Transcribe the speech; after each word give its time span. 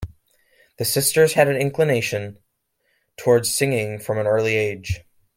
The 0.79 0.85
sisters 0.85 1.33
had 1.33 1.47
an 1.47 1.57
inclination 1.57 2.39
towards 3.17 3.53
singing 3.53 3.99
from 3.99 4.17
an 4.17 4.25
early 4.25 4.55
age. 4.55 5.01